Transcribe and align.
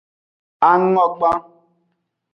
Angogban. 0.69 1.37